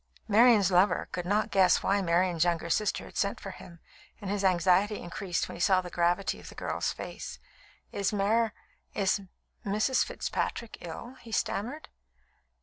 [0.27, 3.79] Marian's lover could not guess why Marian's younger sister had sent for him,
[4.19, 7.37] and his anxiety increased when he saw the gravity of the girl's face.
[7.91, 8.51] "Is Mar
[8.95, 9.21] is
[9.63, 10.03] Mrs.
[10.03, 11.87] Fitzpatrick ill?" he stammered.